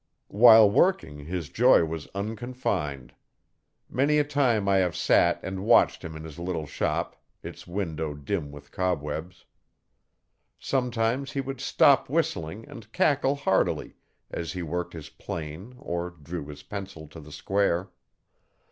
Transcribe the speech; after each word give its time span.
While 0.29 0.67
working 0.67 1.19
his 1.27 1.49
joy 1.49 1.85
was 1.85 2.07
unconfined. 2.15 3.13
Many 3.87 4.17
a 4.17 4.23
time 4.23 4.67
I 4.67 4.77
have 4.77 4.95
sat 4.95 5.39
and 5.43 5.63
watched 5.63 6.03
him 6.03 6.15
in 6.15 6.23
his 6.23 6.39
little 6.39 6.65
shop, 6.65 7.21
its 7.43 7.67
window 7.67 8.15
dim 8.15 8.51
with 8.51 8.71
cobwebs. 8.71 9.45
Sometimes 10.57 11.33
he 11.33 11.39
would 11.41 11.61
stop 11.61 12.09
whistling 12.09 12.67
and 12.67 12.91
cackle 12.91 13.35
heartily 13.35 13.93
as 14.31 14.53
he 14.53 14.63
worked 14.63 14.93
his 14.93 15.09
plane 15.11 15.75
or 15.77 16.09
drew 16.09 16.47
his 16.47 16.63
pencil 16.63 17.07
to 17.09 17.19
the 17.19 17.31
square. 17.31 17.91